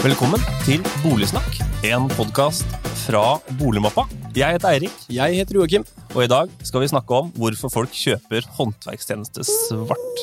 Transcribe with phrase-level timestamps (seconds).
[0.00, 2.64] Velkommen til Boligsnakk, en podkast
[3.02, 4.06] fra Boligmappa.
[4.32, 5.84] Jeg heter Eirik, Jeg heter Joakim.
[6.14, 10.22] og i dag skal vi snakke om hvorfor folk kjøper håndverkstjeneste svart.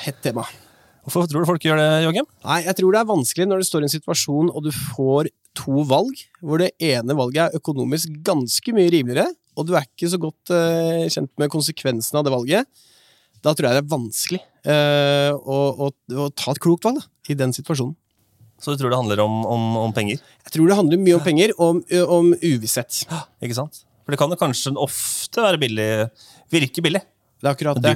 [0.00, 0.46] Hett tema.
[1.04, 2.24] Hvorfor tror du folk gjør det, Joakim?
[2.42, 5.28] Nei, jeg tror det er vanskelig når du står i en situasjon og du får
[5.60, 9.28] to valg, hvor det ene valget er økonomisk ganske mye rimeligere,
[9.60, 12.64] og du er ikke så godt uh, kjent med konsekvensen av det valget.
[13.44, 17.10] Da tror jeg det er vanskelig uh, å, å, å ta et klokt valg da,
[17.28, 17.92] i den situasjonen.
[18.58, 20.18] Så du tror det handler om, om, om penger?
[20.46, 21.82] Jeg tror det handler mye om penger og om,
[22.18, 23.04] om uvisshet.
[23.44, 23.84] Ikke sant?
[24.02, 25.86] For det kan jo kanskje ofte være billig,
[26.50, 27.02] virke billig,
[27.38, 27.92] Det er akkurat det.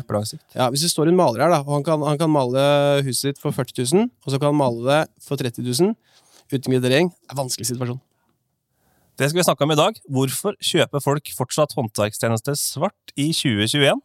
[0.54, 2.62] Ja, hvis det står en maler her, da, og han kan, han kan male
[3.02, 5.96] huset ditt for 40 000, og så kan han male det for 30 000,
[6.52, 7.98] uten gradering, er en vanskelig situasjon.
[9.18, 9.98] Det skal vi snakke om i dag.
[10.08, 13.98] Hvorfor kjøper folk fortsatt håndverkstjeneste svart i 2021?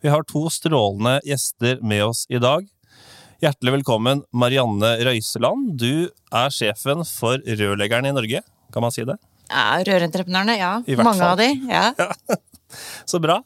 [0.00, 2.64] Vi har to strålende gjester med oss i dag.
[3.40, 5.70] Hjertelig velkommen, Marianne Røiseland.
[5.80, 8.40] Du er sjefen for rørleggerne i Norge.
[8.74, 9.16] Kan man si det?
[9.50, 10.72] Ja, Rørentreprenørene, ja.
[10.84, 11.32] I hvert Mange fall.
[11.32, 11.48] av de.
[11.72, 11.86] ja.
[13.08, 13.38] Så bra.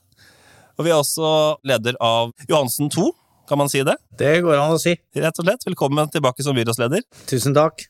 [0.74, 1.28] Og vi er også
[1.70, 3.06] leder av Johansen 2.
[3.48, 3.94] Kan man si det?
[4.18, 4.96] Det går an å si.
[5.14, 5.62] Rett og slett.
[5.68, 7.00] Velkommen tilbake som byrådsleder.
[7.30, 7.86] Tusen takk.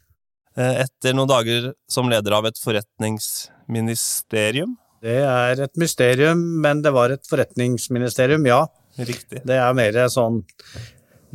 [0.60, 4.76] Eh, Etter noen dager som leder av et forretningsministerium.
[5.04, 8.62] Det er et mysterium, men det var et forretningsministerium, ja.
[9.00, 9.40] Riktig.
[9.48, 10.42] Det er mer sånn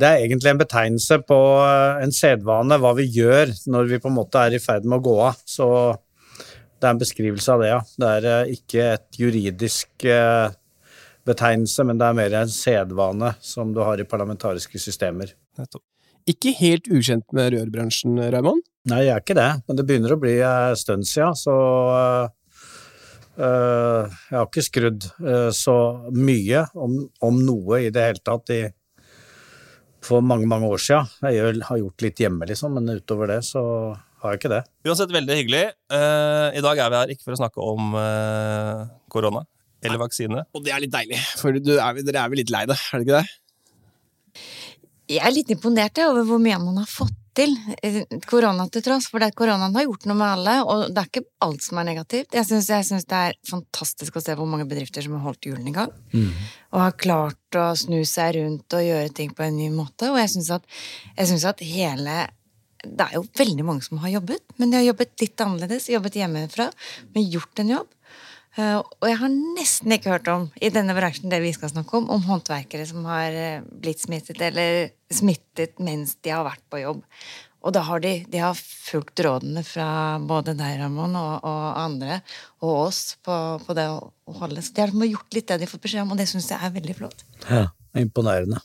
[0.00, 4.08] Det er egentlig en betegnelse på eh, en sedvane, hva vi gjør når vi på
[4.08, 5.42] en måte er i ferd med å gå av.
[5.44, 5.66] Så
[6.80, 7.82] det er en beskrivelse av det, ja.
[8.00, 10.48] Det er eh, ikke et juridisk eh,
[11.28, 15.34] betegnelse, men det er mer en sedvane som du har i parlamentariske systemer.
[16.30, 18.64] Ikke helt ukjent med rørbransjen, Raymond?
[18.88, 21.54] Nei, jeg er ikke det, men det begynner å bli en stund siden, så
[23.40, 25.04] jeg har ikke skrudd
[25.56, 25.74] så
[26.12, 28.62] mye om, om noe i det hele tatt i,
[30.04, 31.10] for mange, mange år siden.
[31.26, 33.62] Jeg gjør, har gjort litt hjemme, liksom, men utover det så
[34.20, 34.60] har jeg ikke det.
[34.88, 35.62] Uansett, veldig hyggelig.
[35.92, 39.44] Uh, I dag er vi her ikke for å snakke om uh, korona
[39.80, 40.44] eller vaksine.
[40.56, 43.00] Og det er litt deilig, for du er, dere er vel litt lei det, er
[43.00, 44.42] det ikke det?
[45.10, 49.08] Jeg er litt imponert over hvor mye man har fått til, eh, korona til tross.
[49.10, 51.88] For det koronaen har gjort noe med alle, og det er ikke alt som er
[51.88, 52.34] negativt.
[52.36, 55.76] Jeg syns, det er fantastisk å se hvor mange bedrifter som har holdt hjulene i
[55.76, 55.94] gang.
[56.72, 60.10] Og har klart å snu seg rundt og gjøre ting på en ny måte.
[60.10, 60.68] Og jeg syns at,
[61.54, 62.28] at hele
[62.80, 65.90] Det er jo veldig mange som har jobbet, men de har jobbet litt annerledes.
[65.92, 66.70] Jobbet hjemmefra,
[67.12, 67.90] men gjort en jobb.
[68.58, 72.00] Eh, og jeg har nesten ikke hørt om i denne bransjen det vi skal snakke
[72.00, 76.82] om, om håndverkere som har eh, blitt smittet eller smittet mens de har vært på
[76.82, 77.04] jobb.
[77.60, 82.22] Og da har de, de har fulgt rådene fra både deg, Ramon, og, og andre,
[82.64, 83.34] og oss, på,
[83.66, 83.98] på det å
[84.40, 84.64] holde.
[84.64, 86.56] Så de har gjort litt det de har fått beskjed om, og det syns jeg
[86.56, 87.26] er veldig flott.
[87.50, 87.66] Ja,
[88.00, 88.62] imponerende.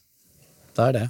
[0.71, 1.05] Det er det.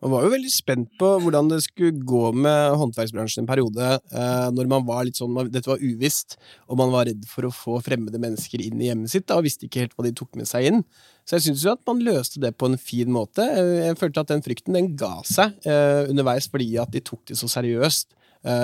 [0.00, 4.48] Man var jo veldig spent på hvordan det skulle gå med håndverksbransjen en periode, eh,
[4.52, 6.36] når man var litt sånn, dette var uvisst,
[6.68, 9.46] og man var redd for å få fremmede mennesker inn i hjemmet sitt, da, og
[9.48, 10.82] visste ikke helt hva de tok med seg inn.
[11.24, 13.44] Så jeg syns jo at man løste det på en fin måte.
[13.44, 17.24] Eh, Jeg følte at den frykten, den ga seg eh, underveis fordi at de tok
[17.32, 18.16] det så seriøst,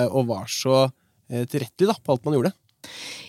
[0.09, 0.87] og var så
[1.29, 2.49] tilrettelig da, på alt man gjorde.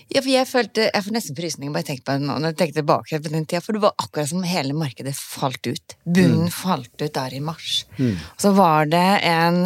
[0.09, 2.55] Ja, for jeg følte, jeg får nesten frysninger bare jeg tenker på det nå, når
[2.55, 5.97] jeg tenker tilbake på den tida, for det var akkurat som hele markedet falt ut.
[6.09, 7.83] Bunnen falt ut der i mars.
[8.01, 9.59] Og så var det en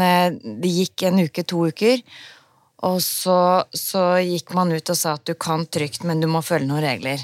[0.42, 2.02] Det gikk en uke, to uker,
[2.82, 3.38] og så,
[3.70, 6.82] så gikk man ut og sa at du kan trygt, men du må følge noen
[6.82, 7.22] regler.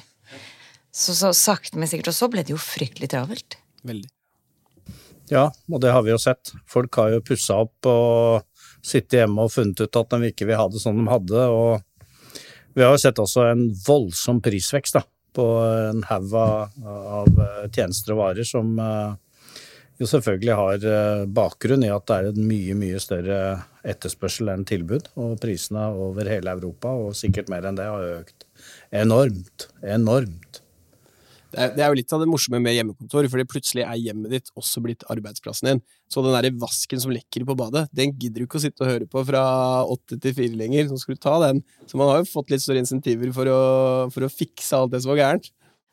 [0.94, 2.12] Så, så sakte, men sikkert.
[2.12, 3.58] Og så ble det jo fryktelig travelt.
[3.86, 4.10] Veldig.
[5.28, 6.54] Ja, og det har vi jo sett.
[6.70, 8.46] Folk har jo pussa opp og
[8.86, 11.44] sittet hjemme og funnet ut at de ikke vil ha det sånn de hadde.
[11.52, 11.82] Og
[12.74, 15.04] vi har jo sett også en voldsom prisvekst da,
[15.38, 19.16] på en haug av, eh, tjenester og varer som eh,
[19.98, 23.40] jo selvfølgelig har eh, bakgrunn i at det er en mye, mye større
[23.88, 25.10] etterspørsel enn tilbud.
[25.18, 28.46] Og prisene over hele Europa, og sikkert mer enn det, har økt
[28.94, 29.68] enormt.
[29.82, 30.62] Enormt.
[31.52, 34.34] Det er, det er jo litt av det morsomme med hjemmekontor, fordi plutselig er hjemmet
[34.34, 35.82] ditt også blitt arbeidsplassen din.
[36.12, 38.90] Så den der vasken som lekker på badet, den gidder du ikke å sitte og
[38.92, 39.42] høre på fra
[39.88, 40.90] åtte til fire lenger.
[40.90, 41.62] Så skal du ta den.
[41.88, 43.60] Så man har jo fått litt større insentiver for å,
[44.12, 45.48] for å fikse alt det som var gærent.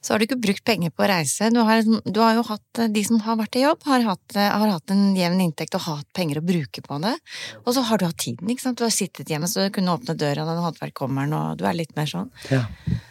[0.06, 1.48] Så har du ikke brukt penger på å reise.
[1.50, 4.70] Du har, du har jo hatt De som har vært i jobb, har hatt, har
[4.70, 7.16] hatt en jevn inntekt og hatt penger å bruke på det.
[7.64, 8.78] Og så har du hatt tiden, ikke sant.
[8.78, 11.80] Du har sittet hjemme, så du kunne åpne døra når håndverk kommer, og du er
[11.80, 12.30] litt mer sånn.
[12.54, 12.68] Ja.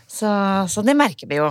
[0.07, 0.31] Så,
[0.71, 1.51] så det merker vi jo.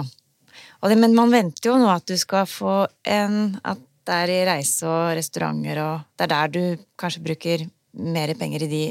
[0.83, 4.41] Det, men man venter jo nå at du skal få en At det er i
[4.49, 7.63] reise og restauranter og Det er der du kanskje bruker
[7.93, 8.81] mer penger i de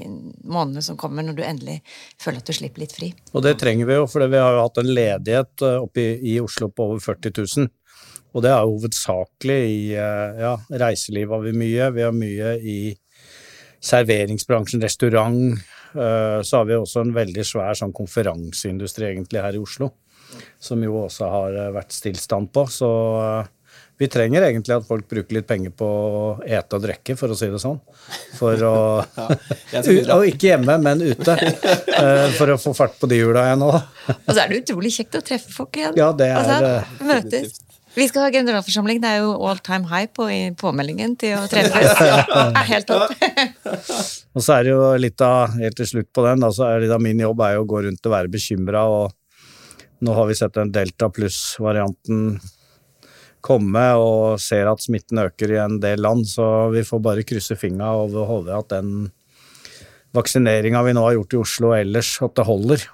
[0.46, 1.80] månedene som kommer, når du endelig
[2.22, 3.08] føler at du slipper litt fri.
[3.34, 6.12] Og det trenger vi jo, for vi har jo hatt en ledighet eh, oppe i,
[6.30, 7.66] i Oslo på over 40 000.
[8.32, 10.54] Og det er jo hovedsakelig i eh, ja,
[10.84, 12.78] reiseliv har vi mye, vi har mye i,
[13.82, 15.58] serveringsbransjen, restaurant.
[15.92, 19.90] Eh, så har vi også en veldig svær sånn konferanseindustri egentlig her i Oslo,
[20.62, 22.66] som jo også har eh, vært stillstand på.
[22.70, 22.90] Så
[23.22, 23.50] eh,
[24.00, 27.38] vi trenger egentlig at folk bruker litt penger på å ete og drikke, for å
[27.38, 27.78] si det sånn.
[28.38, 28.76] For å
[30.16, 31.36] Og ikke hjemme, men ute.
[32.38, 33.78] For å få fart på de hjula igjen òg.
[34.16, 35.94] Og så er det utrolig kjekt å treffe folk igjen.
[36.00, 37.60] Ja, det er altså, møtes.
[37.94, 39.00] Vi skal ha generalforsamling.
[39.02, 41.98] Det er jo all time high på i påmeldingen til å treffes.
[42.62, 43.12] er helt topp.
[44.34, 46.86] og så er det jo litt av, helt til slutt på den, da, så er
[46.86, 49.12] litt av min jobb er jo å gå rundt og være bekymra, og
[50.02, 52.40] nå har vi sett den delta pluss-varianten
[53.42, 57.58] komme og ser at smitten øker i en del land, så vi får bare krysse
[57.58, 59.10] fingra og håpe at den
[60.14, 62.84] vaksineringa vi nå har gjort i Oslo og ellers, at det holder.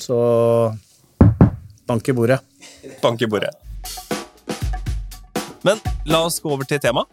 [0.00, 0.18] Så
[1.88, 2.40] bank i bordet.
[3.02, 3.52] Bank i bordet.
[5.66, 7.10] Men la oss gå over til temaet.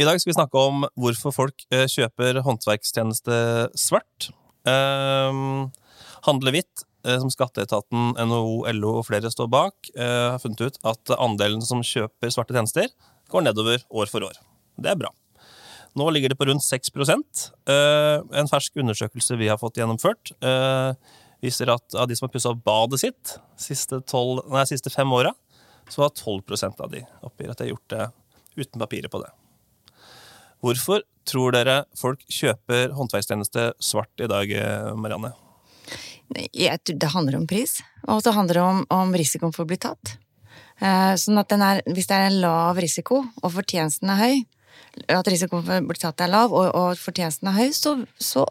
[0.00, 3.36] I dag skal vi snakke om hvorfor folk eh, kjøper håndverkstjeneste
[3.78, 4.30] svart.
[4.66, 5.68] Um,
[6.26, 11.64] handle hvitt, som Skatteetaten, NHO, LO og flere står bak, har funnet ut at andelen
[11.66, 12.88] som kjøper svarte tjenester,
[13.32, 14.38] går nedover år for år.
[14.78, 15.10] Det er bra.
[15.98, 20.32] Nå ligger det på rundt 6% En fersk undersøkelse vi har fått gjennomført,
[21.44, 25.10] viser at av de som har pussa opp badet sitt siste, 12, nei, siste fem
[25.12, 25.34] åra,
[25.90, 28.08] så har 12% av de oppgir at de har gjort det
[28.62, 29.32] uten papirer på det.
[30.62, 34.52] Hvorfor tror dere folk kjøper håndverkstjeneste svart i dag,
[34.96, 35.34] Marianne?
[36.30, 40.16] Det handler om pris, og så handler det om, om risikoen for å bli tatt.
[40.82, 44.42] Eh, sånn at er, hvis det er en lav risiko, og fortjenesten er høy,
[45.12, 48.46] at risikoen for å bli tatt er lav, og, og fortjenesten er høy, så, så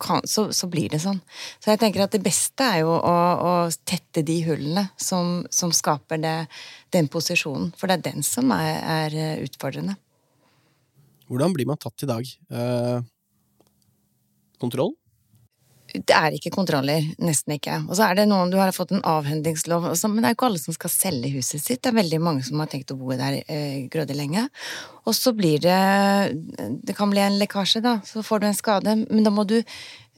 [0.00, 1.20] kan, så, så, blir det sånn.
[1.60, 3.14] Så jeg tenker at det beste er jo å,
[3.48, 3.52] å
[3.88, 6.36] tette de hullene som, som skaper det,
[6.94, 7.72] den posisjonen.
[7.78, 9.98] For det er den som er, er, utfordrende.
[11.28, 12.28] Hvordan blir man tatt i dag?
[12.52, 12.98] Eh,
[14.60, 14.94] kontroll?
[15.94, 17.04] Det er ikke kontroller.
[17.22, 17.76] Nesten ikke.
[17.86, 20.48] Og så er det noen du har fått en avhendingslov, men det er jo ikke
[20.50, 21.82] alle som skal selge huset sitt.
[21.84, 24.48] Det er veldig mange som har tenkt å bo der eh, grådig lenge.
[25.06, 25.78] Og så blir det
[26.84, 28.00] Det kan bli en lekkasje, da.
[28.06, 28.96] Så får du en skade.
[29.06, 29.60] Men da må du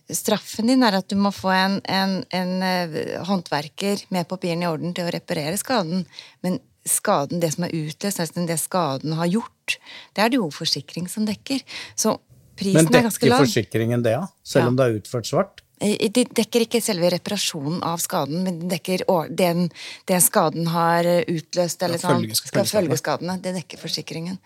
[0.07, 4.69] Straffen din er at du må få en, en, en uh, håndverker med papirene i
[4.71, 6.05] orden til å reparere skaden.
[6.47, 9.79] Men skaden, det som er utløst, nesten det skaden har gjort,
[10.15, 11.65] det er det jo forsikring som dekker.
[11.99, 12.15] Så
[12.59, 13.41] prisen er ganske lav.
[13.41, 14.27] Men dekker forsikringen det, ja?
[14.47, 14.71] Selv ja.
[14.71, 15.66] om det er utført svart?
[15.83, 19.05] Eh, de dekker ikke selve reparasjonen av skaden, men de dekker
[19.37, 19.67] den,
[20.09, 21.83] det skaden har utløst.
[21.83, 23.39] eller sånn, skal følgeskadene.
[23.43, 24.39] Det dekker forsikringen.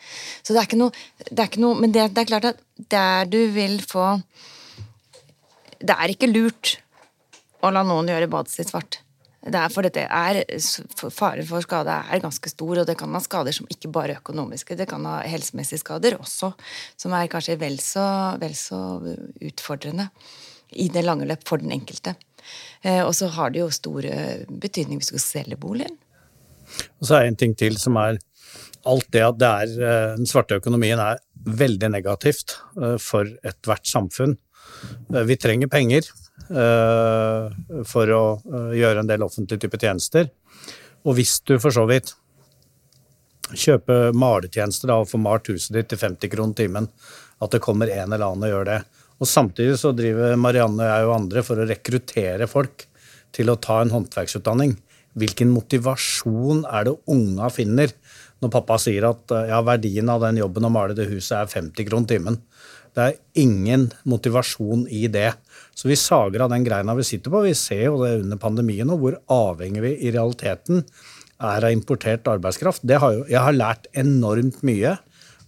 [0.42, 2.64] Så det er ikke noe, det er ikke noe Men det, det, er klart at
[2.90, 4.20] der du vil få
[5.80, 6.80] Det er ikke lurt
[7.62, 9.00] å la noen gjøre badet sitt svart.
[9.40, 10.42] Det er for dette er
[11.14, 14.20] Faren for skade er ganske stor, og det kan ha skader som ikke bare er
[14.20, 14.76] økonomiske.
[14.76, 16.52] Det kan ha helsemessige skader også,
[17.00, 18.04] som er kanskje vel så,
[18.40, 18.80] vel så
[19.40, 20.10] utfordrende
[20.72, 22.14] i det lange løp for den enkelte.
[22.82, 24.06] Eh, og så har det jo stor
[24.48, 25.96] betydning hvis du skal selge boligen.
[27.00, 28.20] Og så er det en ting til som er
[28.88, 33.86] alt det at det er, eh, den svarte økonomien er veldig negativt eh, for ethvert
[33.88, 34.36] samfunn.
[35.10, 36.06] Vi trenger penger
[36.48, 38.22] for å
[38.72, 40.30] gjøre en del offentlige typer tjenester.
[41.04, 42.14] Og hvis du for så vidt
[43.50, 46.88] kjøper maletjenester og får malt huset ditt til 50 kroner timen,
[47.44, 48.78] at det kommer en eller annen og gjør det,
[49.20, 52.86] og samtidig så driver Marianne og jeg og andre for å rekruttere folk
[53.36, 54.74] til å ta en håndverksutdanning.
[55.20, 57.92] Hvilken motivasjon er det unga finner
[58.40, 61.88] når pappa sier at ja, verdien av den jobben å male det huset er 50
[61.88, 62.38] kroner timen?
[62.96, 65.28] Det er ingen motivasjon i det.
[65.76, 67.42] Så vi sager av den greina vi sitter på.
[67.44, 70.80] Vi ser jo det under pandemien og hvor avhengig vi i realiteten
[71.40, 72.88] er av importert arbeidskraft.
[72.88, 74.96] Har jo, jeg har lært enormt mye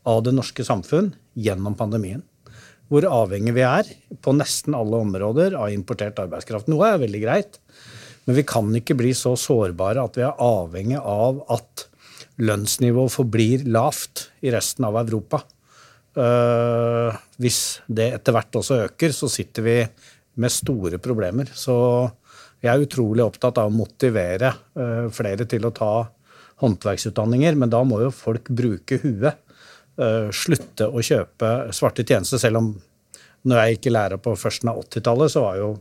[0.09, 2.23] av det norske samfunn gjennom pandemien
[2.93, 3.89] hvor avhengig vi er
[4.21, 6.69] på nesten alle områder av importert arbeidskraft.
[6.69, 7.57] Noe er veldig greit,
[8.27, 11.87] men vi kan ikke bli så sårbare at vi er avhengig av at
[12.43, 15.41] lønnsnivået forblir lavt i resten av Europa.
[16.13, 17.09] Uh,
[17.41, 19.77] hvis det etter hvert også øker, så sitter vi
[20.43, 21.49] med store problemer.
[21.49, 21.75] Så
[22.63, 25.95] jeg er utrolig opptatt av å motivere uh, flere til å ta
[26.63, 29.41] håndverksutdanninger, men da må jo folk bruke huet.
[30.01, 32.71] Eh, slutte å kjøpe svarte tjenester, selv om
[33.45, 35.73] når jeg gikk i lære på førsten av 80-tallet, så var jo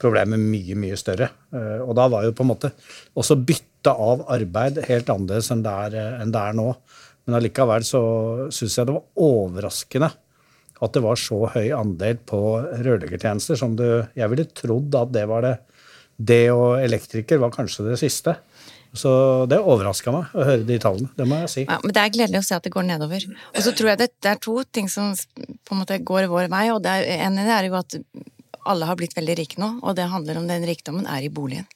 [0.00, 1.30] problemet mye, mye større.
[1.50, 2.70] Eh, og da var jo på en måte
[3.18, 6.68] også bytte av arbeid helt annerledes enn det er, eh, enn det er nå.
[7.26, 8.02] Men allikevel så
[8.54, 10.12] syns jeg det var overraskende
[10.80, 12.38] at det var så høy andel på
[12.80, 13.84] rørleggertjenester som du
[14.16, 15.56] Jeg ville trodd at det var det.
[16.16, 18.36] Det og elektriker var kanskje det siste.
[18.96, 19.10] Så
[19.50, 21.10] det overraska meg å høre de tallene.
[21.16, 21.64] Det må jeg si.
[21.68, 23.26] Ja, men det er gledelig å se at det går nedover.
[23.54, 26.50] Og så tror jeg det, det, er to ting som på en måte går vår
[26.52, 27.98] vei, og det er, en er jo at
[28.70, 31.68] alle har blitt veldig rike nå, og det handler om den rikdommen er i boligen.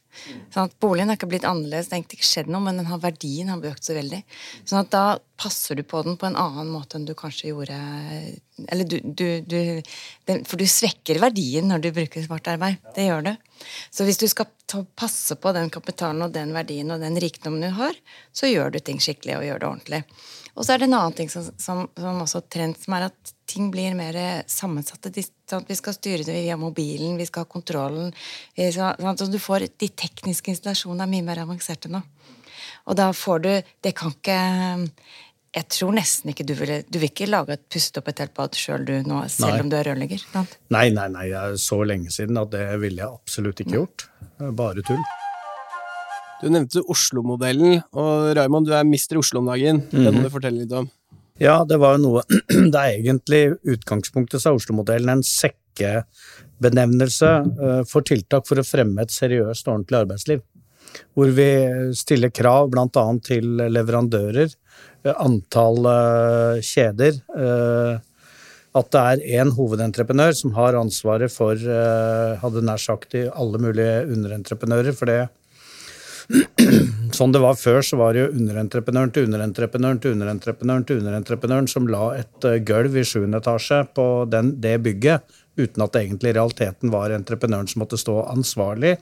[0.55, 3.01] Sånn at Boligen har ikke blitt annerledes, det har ikke skjedd noe, men den har
[3.03, 4.21] verdien har økt så veldig.
[4.63, 5.05] Sånn at da
[5.41, 7.75] passer du på den på en annen måte enn du kanskje gjorde
[8.71, 9.59] Eller du, du, du
[10.29, 12.79] den, For du svekker verdien når du bruker svart arbeid.
[12.95, 13.33] Det gjør du.
[13.91, 14.49] Så hvis du skal
[14.99, 17.99] passe på den kapitalen og den verdien og den rikdommen du har,
[18.33, 20.03] så gjør du ting skikkelig og gjør det ordentlig.
[20.55, 23.33] Og så er det en annen ting som, som, som også trend, som er at
[23.51, 24.17] ting blir mer
[24.51, 25.11] sammensatte.
[25.51, 28.15] Sånn vi skal styre det via mobilen, vi skal ha kontrollen.
[28.55, 32.05] Sånn du får, de tekniske installasjonene er mye mer avanserte nå.
[32.85, 33.51] Og da får du
[33.83, 34.39] Det kan ikke
[35.55, 38.35] jeg tror nesten ikke du ville Du vil ikke lage et pustet opp et helt
[38.35, 39.61] bad sjøl du nå, selv nei.
[39.63, 40.25] om du er rørlegger?
[40.75, 41.29] Nei, nei, nei.
[41.31, 44.09] Det er så lenge siden at det ville jeg absolutt ikke gjort.
[44.59, 45.05] Bare tull.
[46.43, 49.77] Du nevnte Oslo-modellen, og Raymond, du er mister Oslo om dagen.
[49.77, 50.05] Mm -hmm.
[50.05, 50.23] Må mhm.
[50.25, 50.91] du fortelle litt om.
[51.39, 52.23] Ja, det var jo noe
[52.73, 59.11] Det er egentlig utgangspunktet sa Oslo-modellen en sekkebenevnelse eh, for tiltak for å fremme et
[59.11, 60.41] seriøst og ordentlig arbeidsliv.
[61.15, 61.49] Hvor vi
[61.97, 63.05] stiller krav bl.a.
[63.25, 64.57] til leverandører,
[65.05, 67.23] eh, antall eh, kjeder
[68.75, 74.97] at det er én hovedentreprenør som har ansvaret for, hadde nær sagt, alle mulige underentreprenører.
[74.99, 75.21] For det
[77.17, 81.69] Sånn det var før, så var det jo underentreprenøren til underentreprenøren til underentreprenøren til underentreprenøren
[81.71, 86.05] som la et eh, gulv i sjuende etasje på den, det bygget, uten at det
[86.05, 88.97] egentlig i realiteten var entreprenøren som måtte stå ansvarlig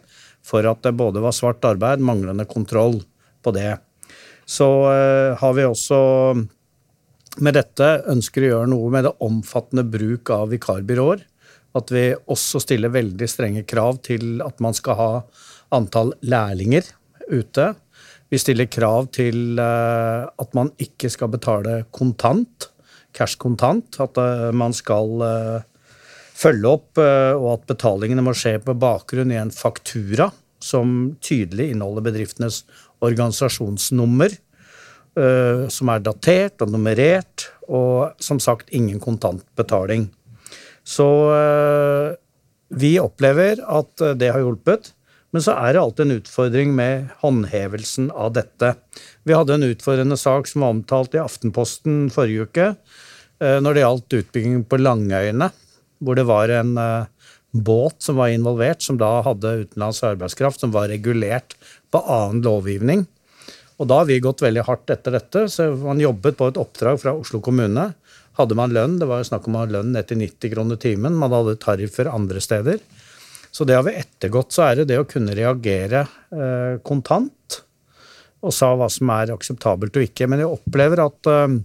[0.46, 3.00] for at det både var svart arbeid, manglende kontroll
[3.42, 3.76] på det.
[4.48, 5.98] Så uh, har vi også
[7.40, 11.22] med dette ønsker å gjøre noe med det omfattende bruk av vikarbyråer.
[11.78, 15.12] At vi også stiller veldig strenge krav til at man skal ha
[15.72, 16.90] antall lærlinger
[17.30, 17.70] ute.
[18.32, 22.68] Vi stiller krav til eh, at man ikke skal betale kontant,
[23.16, 23.96] cash kontant.
[24.00, 25.64] At eh, man skal eh,
[26.36, 30.30] følge opp, og at betalingene må skje på bakgrunn i en faktura
[30.62, 32.62] som tydelig inneholder bedriftenes
[33.02, 34.34] organisasjonsnummer,
[35.12, 40.06] som er datert og nummerert, og som sagt ingen kontantbetaling.
[40.82, 41.08] Så
[42.72, 44.94] vi opplever at det har hjulpet.
[45.32, 48.74] Men så er det alltid en utfordring med håndhevelsen av dette.
[49.24, 53.84] Vi hadde en utfordrende sak som var omtalt i Aftenposten forrige uke eh, når det
[53.84, 55.48] gjaldt utbygging på Langøyene,
[56.02, 57.08] hvor det var en eh,
[57.52, 61.56] båt som var involvert, som da hadde utenlandsk arbeidskraft, som var regulert
[61.92, 63.06] på annen lovgivning.
[63.80, 65.46] Og da har vi gått veldig hardt etter dette.
[65.50, 67.92] så Man jobbet på et oppdrag fra Oslo kommune.
[68.38, 70.78] Hadde man lønn, det var jo snakk om å ha lønn ned til 90 kroner
[70.80, 71.18] timen.
[71.18, 72.78] Man hadde tariffer andre steder.
[73.52, 74.54] Så det har vi ettergått.
[74.54, 77.58] Så er det det å kunne reagere eh, kontant
[78.42, 80.28] og sa hva som er akseptabelt og ikke.
[80.30, 81.58] Men jeg opplever at, eh,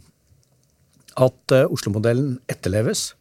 [1.28, 3.12] at uh, Oslo-modellen etterleves.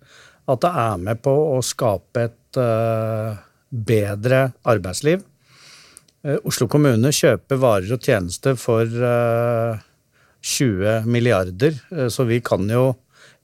[0.47, 3.35] At det er med på å skape et uh,
[3.71, 5.25] bedre arbeidsliv.
[6.27, 8.87] Uh, Oslo kommune kjøper varer og tjenester for
[10.47, 11.75] 20 milliarder,
[12.13, 12.93] så vi kan jo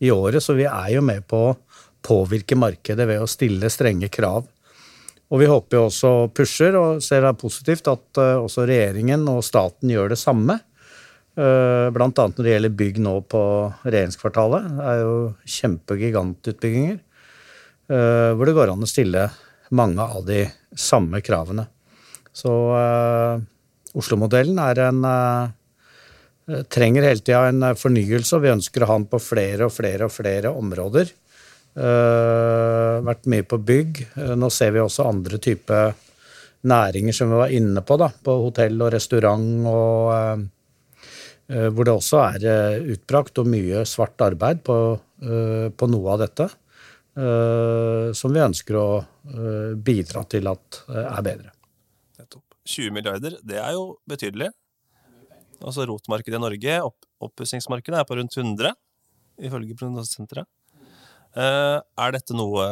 [0.02, 1.56] i året, så vi er jo med på å
[2.02, 4.46] påvirke markedet ved å stille strenge krav
[5.32, 9.88] og vi håper jo også pusher og ser det positivt at også regjeringen og staten
[9.88, 10.58] gjør det samme.
[11.32, 13.42] Blant annet når det gjelder bygg nå på
[13.86, 14.66] regjeringskvartalet.
[14.76, 15.14] Det er jo
[15.56, 16.98] kjempegigantutbygginger.
[17.92, 19.24] Uh, hvor det går an å stille
[19.72, 20.42] mange av de
[20.76, 21.64] samme kravene.
[22.32, 22.52] Så
[23.96, 25.00] Oslo-modellen er en
[26.68, 30.08] trenger hele tida en fornyelse, og vi ønsker å ha den på flere og flere
[30.08, 31.12] og flere områder.
[31.72, 34.02] Uh, vært mye på bygg.
[34.18, 35.94] Uh, nå ser vi også andre typer
[36.68, 40.42] næringer som vi var inne på, da, på hotell og restaurant, og uh,
[41.52, 44.76] hvor det også er utbrakt og mye svart arbeid på,
[45.76, 46.46] på noe av dette.
[48.16, 48.86] som vi ønsker å
[49.76, 51.52] bidra til at er bedre.
[52.68, 54.50] 20 milliarder, det er jo betydelig.
[55.62, 58.74] Altså Rotmarkedet i Norge, opp, oppussingsmarkedet, er på rundt 100,
[59.46, 60.48] ifølge prognosesenteret.
[61.32, 62.64] Eh, er dette noe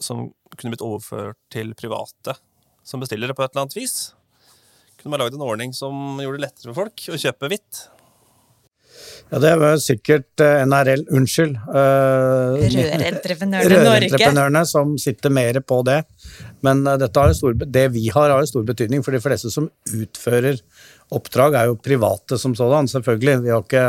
[0.00, 2.36] som kunne blitt overført til private
[2.86, 3.96] som bestillere på et eller annet vis?
[5.00, 7.80] Kunne man lagd en ordning som gjorde det lettere for folk å kjøpe hvitt?
[9.32, 11.56] Ja, det var sikkert eh, NRL, unnskyld.
[11.68, 14.64] Uh, Rørentreprenørene Norge.
[14.74, 16.02] som sitter mer på det.
[16.66, 20.60] Men uh, stor, det vi har, har jo stor betydning, for de fleste som utfører
[21.14, 23.40] oppdrag, er jo private som sådan, selvfølgelig.
[23.44, 23.86] Vi har ikke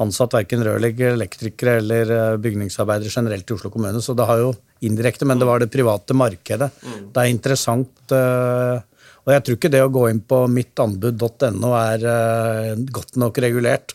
[0.00, 4.52] ansatt verken rørleggere, elektrikere eller eh, bygningsarbeidere generelt i Oslo kommune, så det har jo
[4.86, 6.70] indirekte, men det var det private markedet.
[6.80, 7.02] Mm.
[7.12, 8.14] Det er interessant.
[8.16, 8.76] Eh,
[9.20, 13.94] og jeg tror ikke det å gå inn på mittanbud.no er eh, godt nok regulert.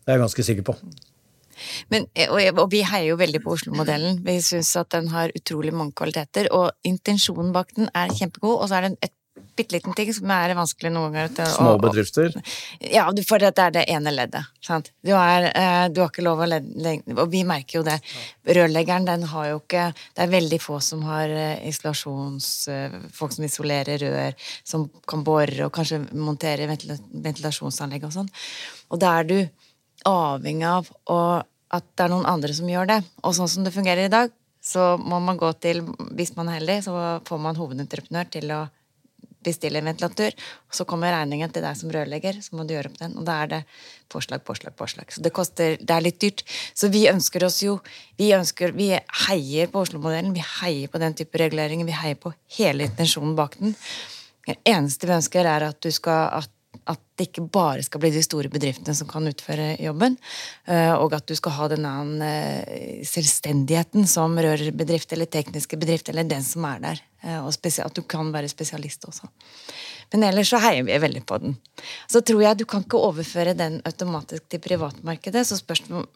[0.00, 0.76] Det er jeg ganske sikker på.
[1.92, 4.20] Men, og, og, vi heier jo veldig på Oslo-modellen.
[4.24, 6.48] Vi syns at den har utrolig mange kvaliteter.
[6.56, 9.16] Og intensjonen bak den er kjempegod, og så er det et
[9.56, 11.32] bitte liten ting som er vanskelig noen ganger.
[11.36, 12.34] Til, Små bedrifter?
[12.80, 14.48] ja, for dette er det ene leddet.
[14.64, 14.90] Sant?
[15.04, 17.98] Du, er, eh, du har ikke lov å ledde Og vi merker jo det.
[18.48, 22.50] Rørleggeren, den har jo ikke Det er veldig få som har eh, isolasjons...
[22.72, 28.30] Eh, folk som isolerer rør, som kan bore og kanskje montere ventilasjonsanlegg og sånn.
[28.90, 29.36] Og da er du
[30.08, 30.90] avhengig av
[31.70, 33.00] at det er noen andre som gjør det.
[33.22, 35.80] Og sånn som det fungerer i dag, så må man gå til
[36.12, 36.92] Hvis man er heldig, så
[37.24, 38.66] får man hovedentreprenør til å
[39.44, 40.34] bestille en ventilatur.
[40.68, 43.24] og så kommer regningen til deg som rørlegger, så må du gjøre opp den, og
[43.24, 43.60] da er det
[44.12, 45.12] påslag, påslag, påslag.
[45.12, 46.44] Så det koster Det er litt dyrt.
[46.74, 47.80] Så vi ønsker oss jo
[48.18, 48.92] Vi ønsker Vi
[49.26, 53.58] heier på Oslo-modellen, vi heier på den type reguleringer, vi heier på hele intensjonen bak
[53.58, 53.74] den.
[54.46, 56.50] Det eneste vi ønsker, er at du skal at
[56.88, 60.16] at det ikke bare skal bli de store bedriftene som kan utføre jobben,
[60.66, 66.28] eh, og at du skal ha den annen selvstendigheten som rørbedrift eller tekniske bedrift, eller
[66.28, 67.04] den som er der.
[67.22, 69.28] Eh, og at du kan være spesialist også.
[70.10, 71.54] Men ellers så heier vi veldig på den.
[72.10, 75.46] Så tror jeg du kan ikke overføre den automatisk til privatmarkedet.
[75.46, 76.06] så spørsmål,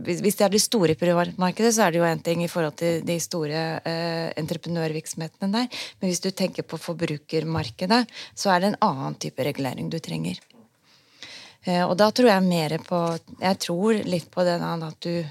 [0.00, 3.04] Hvis det er det store privatmarkedet, så er det jo én ting i forhold til
[3.06, 5.68] de store eh, entreprenørvirksomhetene der.
[6.00, 10.40] Men hvis du tenker på forbrukermarkedet, så er det en annen type regulering du trenger.
[11.66, 15.24] Eh, og da tror jeg mer på Jeg tror litt på den at du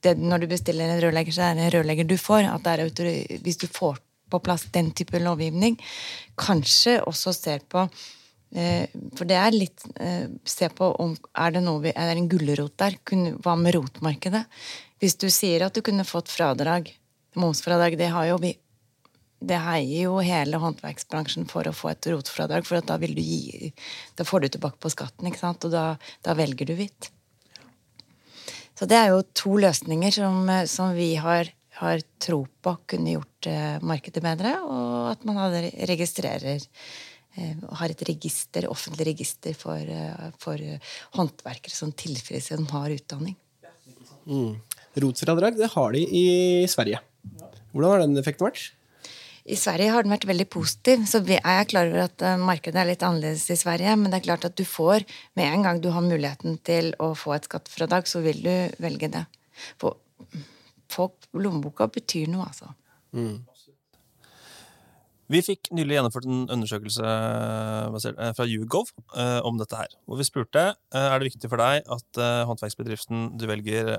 [0.00, 2.42] det, Når du bestiller en rørlegger, så er det en rørlegger du får.
[2.42, 3.98] er Hvis du får
[4.32, 5.78] på plass den type lovgivning.
[6.40, 7.84] Kanskje også ser på
[8.56, 12.32] eh, for det er litt eh, Se på om er det, noe er det en
[12.32, 12.98] gulrot der.
[13.44, 14.44] Hva med rotmarkedet?
[15.02, 16.92] Hvis du sier at du kunne fått fradrag,
[17.38, 18.56] momsfradrag, det har jo vi
[19.42, 23.72] det heier jo hele håndverksbransjen for å få et rotfradrag, for da, gi,
[24.18, 25.66] da får du tilbake på skatten, ikke sant?
[25.66, 25.84] og da,
[26.22, 27.10] da velger du hvitt.
[28.78, 31.50] Så det er jo to løsninger som, som vi har
[31.82, 35.40] har tro på kunne gjort eh, markedet bedre, og at man
[35.90, 40.60] registrerer eh, har et register, offentlig register for, eh, for
[41.18, 43.34] håndverkere som tilfredsstiller som har utdanning.
[44.28, 44.60] Mm.
[45.02, 46.26] Rotsfradrag det har de i
[46.70, 47.02] Sverige.
[47.72, 48.70] Hvordan har den effekten vært?
[49.42, 51.00] I Sverige har den vært veldig positiv.
[51.10, 54.28] så Jeg er klar over at markedet er litt annerledes i Sverige, men det er
[54.28, 55.02] klart at du får,
[55.34, 59.10] med en gang du har muligheten til å få et skattefradrag, så vil du velge
[59.10, 59.24] det.
[59.82, 59.98] For
[60.92, 62.70] folk, lommeboka betyr noe, altså.
[63.16, 63.40] Mm.
[65.32, 69.94] Vi fikk nylig gjennomført en undersøkelse eh, fra YouGov eh, om dette her.
[70.04, 73.94] Hvor vi spurte eh, er det viktig for deg at håndverksbedriften du velger,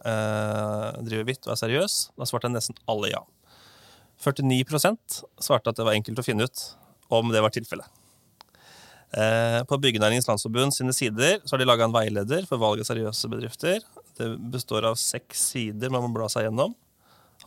[1.01, 1.97] driver hvitt og er seriøs.
[2.19, 3.23] Da svarte nesten alle ja.
[4.23, 6.67] 49% svarte at det var enkelt å finne ut
[7.13, 7.89] om det var tilfellet.
[9.69, 13.29] På Byggenæringens Landsforbund sine sider så har de laga en veileder for valg av seriøse
[13.29, 13.83] bedrifter.
[14.17, 16.73] Det består av seks sider man må bla seg gjennom.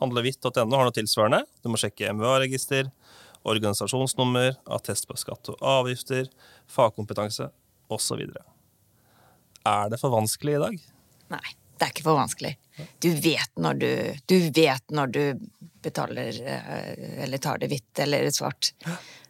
[0.00, 1.42] Handlehvitt.no har noe tilsvarende.
[1.64, 2.90] Du må sjekke MVA-register,
[3.46, 6.28] organisasjonsnummer, attest på skatt og avgifter,
[6.70, 7.48] fagkompetanse
[7.92, 8.24] osv.
[9.66, 10.80] Er det for vanskelig i dag?
[11.35, 12.54] Nei, det er ikke for vanskelig.
[13.02, 13.90] Du vet når du,
[14.28, 15.22] du, vet når du
[15.85, 18.74] betaler eh, eller tar det hvitt eller svart.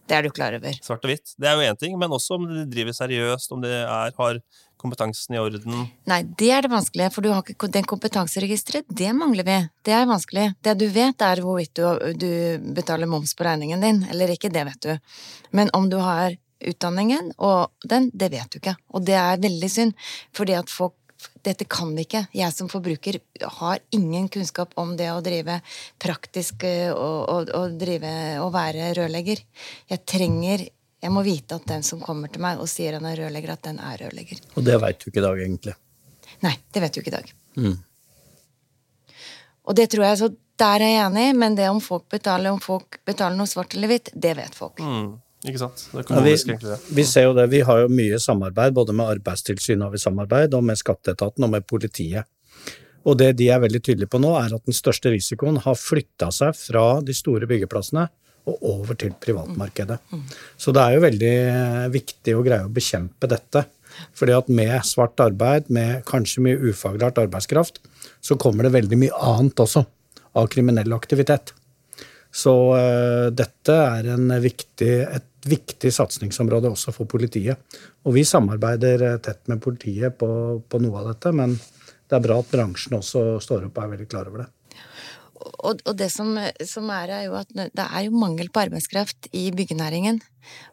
[0.07, 0.77] Det er du klar over.
[0.83, 1.35] Svart og hvitt.
[1.39, 4.41] Det er jo én ting, men også om de driver seriøst, om de er, har
[4.81, 5.87] kompetansen i orden.
[6.11, 8.89] Nei, det er det vanskelige, for ikke den kompetanseregisteret.
[8.89, 9.59] Det mangler vi.
[9.87, 10.49] Det er vanskelig.
[10.63, 12.31] Det du vet, er hvorvidt du, du
[12.77, 14.53] betaler moms på regningen din, eller ikke.
[14.53, 15.17] Det vet du.
[15.57, 16.37] Men om du har
[16.67, 18.77] utdanningen og den, det vet du ikke.
[18.97, 20.97] Og det er veldig synd, fordi at folk
[21.47, 22.27] dette kan vi ikke.
[22.37, 23.19] Jeg som forbruker
[23.61, 25.61] har ingen kunnskap om det å drive
[26.03, 28.11] praktisk eh, og, og, og drive
[28.43, 29.43] og være rørlegger.
[29.93, 30.67] Jeg trenger
[31.05, 33.67] Jeg må vite at den som kommer til meg og sier han er rørlegger, at
[33.69, 34.41] den er rørlegger.
[34.57, 35.77] Og det veit du ikke i dag, egentlig?
[36.45, 37.31] Nei, det vet du ikke i dag.
[37.61, 37.77] Mm.
[39.67, 42.61] Og det tror jeg, så Der er jeg enig, men det om folk betaler, om
[42.65, 44.79] folk betaler noe svart eller hvitt, det vet folk.
[44.81, 45.11] Mm.
[45.45, 45.83] Ikke sant?
[45.91, 47.45] Det er økonomisk, ja, vi, vi, ser jo det.
[47.53, 51.53] Vi har jo mye samarbeid, både med Arbeidstilsynet har vi samarbeid, og med Skatteetaten og
[51.53, 52.25] med politiet.
[53.05, 56.33] Og det de er veldig tydelige på nå, er at den største risikoen har flytta
[56.33, 58.09] seg fra de store byggeplassene
[58.47, 59.99] og over til privatmarkedet.
[60.57, 61.35] Så det er jo veldig
[61.95, 63.65] viktig å greie å bekjempe dette.
[64.17, 67.81] Fordi at med svart arbeid, med kanskje mye ufaglært arbeidskraft,
[68.21, 69.87] så kommer det veldig mye annet også
[70.37, 71.55] av kriminell aktivitet.
[72.37, 74.11] Så uh, dette er
[74.45, 77.79] viktig, et viktig satsingsområde også for politiet.
[78.05, 80.29] Og vi samarbeider eh, tett med politiet på,
[80.67, 83.93] på, noe av dette, men det er bra at bransjen også står opp og er
[83.95, 84.49] veldig klar over det.
[85.37, 89.29] Og, og det som, som er, er jo at det er jo mangel på arbeidskraft
[89.37, 90.21] i byggenæringen.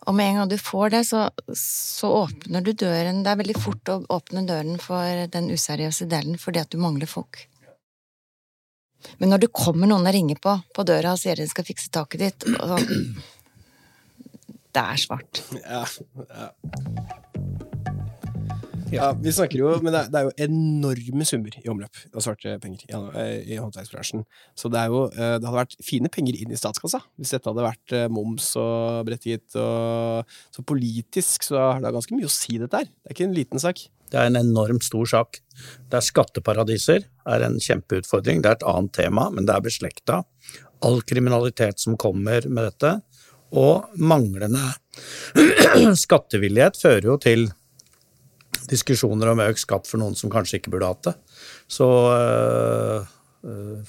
[0.08, 1.26] Og med en gang du får det, så,
[1.58, 6.38] så åpner du døren Det er veldig fort å åpne døren for den useriøse delen
[6.42, 7.48] fordi at du mangler folk.
[9.20, 11.92] Men når det kommer noen og ringer på på døra og sier de skal fikse
[11.92, 13.08] taket ditt og sånn,
[14.74, 15.44] Det er svart.
[15.62, 15.84] Ja,
[16.34, 16.48] ja.
[18.94, 22.86] Ja, vi snakker jo Men det er, jo enorme summer i omløp av svarte penger
[22.88, 22.94] i,
[23.54, 24.24] i håndverksbransjen.
[24.58, 27.50] Så det er jo eh, Det hadde vært fine penger inn i statskassa hvis dette
[27.50, 32.34] hadde vært eh, moms og berettiget og Så politisk så har det ganske mye å
[32.34, 32.90] si, dette her.
[32.90, 33.86] Det er ikke en liten sak.
[34.14, 35.40] Det er en enormt stor sak.
[35.90, 38.44] Det er skatteparadiser er en kjempeutfordring.
[38.44, 40.22] Det er et annet tema, men det er beslekta.
[40.86, 42.98] All kriminalitet som kommer med dette,
[43.54, 44.74] og manglende
[46.06, 47.48] skattevillighet fører jo til
[48.70, 51.14] diskusjoner om økt skatt for noen som kanskje ikke burde hatt det.
[51.72, 53.12] Så øh,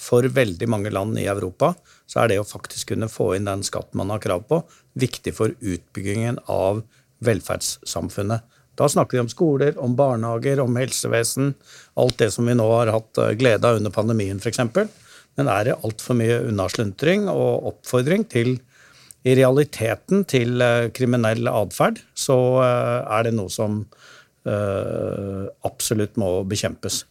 [0.00, 1.74] for veldig mange land i Europa
[2.10, 4.60] så er det å faktisk kunne få inn den skatten man har krav på,
[4.98, 6.82] viktig for utbyggingen av
[7.24, 8.42] velferdssamfunnet.
[8.74, 11.52] Da snakker vi om skoler, om barnehager, om helsevesen.
[12.00, 14.64] Alt det som vi nå har hatt øh, glede av under pandemien, f.eks.
[15.38, 18.56] Men er det altfor mye unnasluntring og oppfordring til
[19.24, 20.60] i realiteten til
[20.92, 23.78] kriminell atferd, så er det noe som
[24.44, 27.04] absolutt må bekjempes.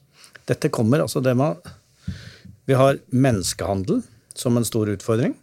[0.50, 1.62] Dette kommer altså det med
[2.68, 4.04] Vi har menneskehandel
[4.38, 5.34] som en stor utfordring.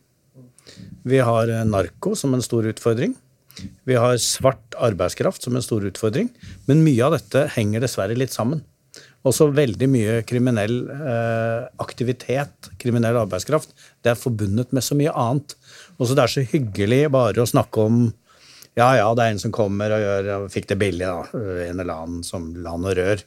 [1.07, 3.15] Vi har eh, narko som en stor utfordring.
[3.89, 6.31] Vi har svart arbeidskraft som en stor utfordring.
[6.69, 8.63] Men mye av dette henger dessverre litt sammen.
[9.27, 15.57] Også veldig mye kriminell eh, aktivitet, kriminell arbeidskraft, det er forbundet med så mye annet.
[16.01, 18.03] Også det er så hyggelig bare å snakke om
[18.79, 21.43] ja, ja, det er en som kommer og gjør, fikk det billig, da.
[21.67, 23.25] En eller annen som land og rør.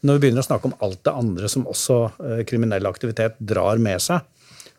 [0.00, 3.80] Når vi begynner å snakke om alt det andre som også eh, kriminell aktivitet drar
[3.82, 4.24] med seg,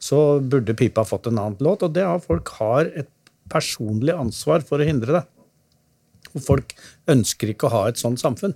[0.02, 1.86] så burde pipa fått en annen låt.
[1.86, 3.10] Og det er at folk har et
[3.52, 5.24] personlig ansvar for å hindre det.
[6.34, 6.74] Og folk
[7.12, 8.56] ønsker ikke å ha et sånt samfunn.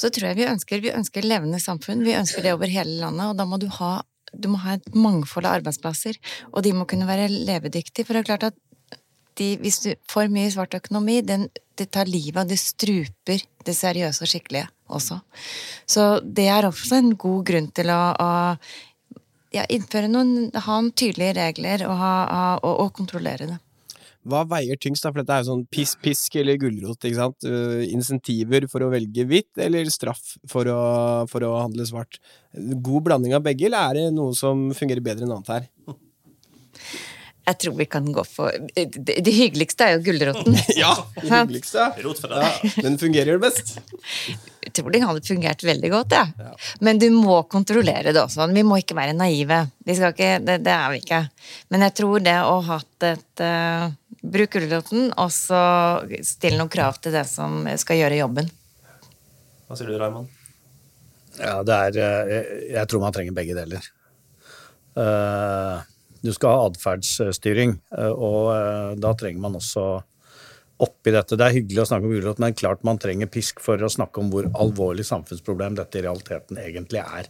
[0.00, 2.06] Så tror jeg vi ønsker, vi ønsker levende samfunn.
[2.06, 3.32] Vi ønsker det over hele landet.
[3.32, 3.98] Og da må du ha,
[4.32, 6.16] du må ha et mangfold av arbeidsplasser.
[6.54, 8.06] Og de må kunne være levedyktige.
[8.06, 8.60] For det er klart at
[9.40, 11.48] de, hvis du får mye svart økonomi, den,
[11.80, 15.20] det tar livet av, det struper det seriøse og skikkelige også.
[15.88, 18.30] Så det er også en god grunn til å, å
[19.56, 22.14] ja, innføre noen Ha noen tydelige regler og, ha,
[22.60, 23.58] og, og kontrollere det.
[24.30, 25.06] Hva veier tyngst?
[25.06, 25.12] da?
[25.14, 27.00] For dette er jo sånn pisk, pisk eller gulrot.
[27.00, 27.46] ikke sant?
[27.46, 30.80] Uh, insentiver for å velge hvitt, eller straff for å,
[31.30, 32.20] for å handle svart.
[32.52, 35.70] God blanding av begge, eller er det noe som fungerer bedre enn annet her?
[37.50, 40.54] Jeg tror vi kan gå for Det, det hyggeligste er jo gulroten.
[40.78, 41.88] ja, det hyggeligste.
[41.98, 42.50] Ja,
[42.84, 43.76] den fungerer jo best.
[44.60, 46.26] Jeg tror det hadde fungert veldig godt, ja.
[46.38, 46.52] ja.
[46.84, 48.46] Men du må kontrollere det også.
[48.54, 49.64] Vi må ikke være naive.
[49.86, 51.22] Vi ikke, det, det, er vi ikke.
[51.72, 53.88] Men jeg tror det å ha et uh,
[54.20, 55.60] Bruk gulroten, og så
[56.28, 58.50] stille noen krav til det som skal gjøre jobben.
[59.64, 60.28] Hva sier du, Raymond?
[61.40, 63.86] Ja, det er eh, jeg, jeg tror man trenger begge deler.
[64.98, 65.80] Uh,
[66.20, 69.84] du skal ha atferdsstyring, eh, og eh, da trenger man også
[70.80, 71.36] oppi dette.
[71.36, 74.22] Det er hyggelig å snakke om gulrot, men klart man trenger pisk for å snakke
[74.22, 77.28] om hvor alvorlig samfunnsproblem dette i realiteten egentlig er.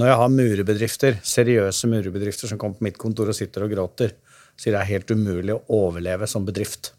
[0.00, 4.16] Når jeg har murebedrifter, seriøse murebedrifter som kommer på mitt kontor og sitter og gråter,
[4.56, 6.94] sier det er helt umulig å overleve som bedrift.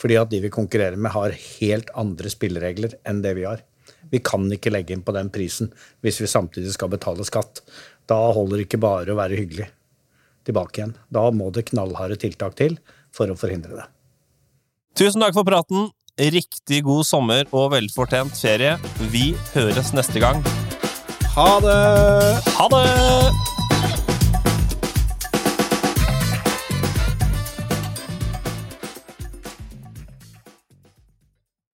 [0.00, 3.62] Fordi at de vi konkurrerer med, har helt andre spilleregler enn det vi har.
[4.10, 5.70] Vi kan ikke legge inn på den prisen
[6.04, 7.62] hvis vi samtidig skal betale skatt.
[8.08, 9.68] Da holder det ikke bare å være hyggelig
[10.46, 10.94] tilbake igjen.
[11.12, 12.78] Da må det knallharde tiltak til
[13.14, 13.88] for å forhindre det.
[14.98, 15.88] Tusen takk for praten.
[16.14, 18.76] Riktig god sommer og velfortjent ferie.
[19.10, 20.44] Vi høres neste gang.
[21.34, 21.80] Ha det!
[22.54, 23.53] Ha det!